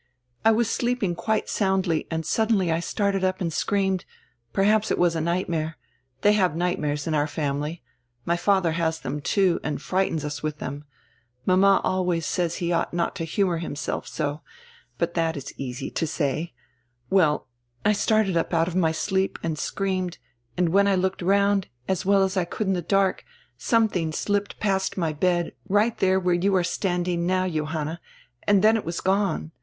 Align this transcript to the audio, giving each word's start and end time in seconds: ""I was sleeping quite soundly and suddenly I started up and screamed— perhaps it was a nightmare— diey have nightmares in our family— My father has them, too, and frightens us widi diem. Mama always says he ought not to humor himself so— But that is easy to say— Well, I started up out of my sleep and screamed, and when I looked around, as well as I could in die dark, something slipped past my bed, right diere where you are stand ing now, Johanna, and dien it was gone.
""I 0.43 0.49
was 0.49 0.67
sleeping 0.67 1.13
quite 1.13 1.47
soundly 1.47 2.07
and 2.09 2.25
suddenly 2.25 2.71
I 2.71 2.79
started 2.79 3.23
up 3.23 3.39
and 3.39 3.53
screamed— 3.53 4.03
perhaps 4.51 4.89
it 4.89 4.97
was 4.97 5.15
a 5.15 5.21
nightmare— 5.21 5.77
diey 6.23 6.33
have 6.33 6.55
nightmares 6.55 7.05
in 7.05 7.13
our 7.13 7.27
family— 7.27 7.83
My 8.25 8.35
father 8.35 8.71
has 8.71 8.99
them, 8.99 9.21
too, 9.21 9.59
and 9.63 9.79
frightens 9.79 10.25
us 10.25 10.39
widi 10.39 10.57
diem. 10.57 10.85
Mama 11.45 11.81
always 11.83 12.25
says 12.25 12.55
he 12.55 12.71
ought 12.73 12.95
not 12.95 13.15
to 13.17 13.25
humor 13.25 13.59
himself 13.59 14.07
so— 14.07 14.41
But 14.97 15.13
that 15.13 15.37
is 15.37 15.53
easy 15.55 15.91
to 15.91 16.07
say— 16.07 16.53
Well, 17.11 17.47
I 17.85 17.91
started 17.93 18.35
up 18.35 18.55
out 18.55 18.67
of 18.67 18.75
my 18.75 18.91
sleep 18.91 19.37
and 19.43 19.55
screamed, 19.55 20.17
and 20.57 20.69
when 20.69 20.87
I 20.87 20.95
looked 20.95 21.21
around, 21.21 21.67
as 21.87 22.07
well 22.07 22.23
as 22.23 22.35
I 22.35 22.45
could 22.45 22.65
in 22.65 22.73
die 22.73 22.81
dark, 22.81 23.23
something 23.55 24.11
slipped 24.13 24.59
past 24.59 24.97
my 24.97 25.13
bed, 25.13 25.53
right 25.69 25.95
diere 25.95 26.19
where 26.19 26.33
you 26.33 26.55
are 26.55 26.63
stand 26.63 27.07
ing 27.07 27.27
now, 27.27 27.47
Johanna, 27.47 28.01
and 28.47 28.63
dien 28.63 28.75
it 28.77 28.83
was 28.83 28.99
gone. 28.99 29.51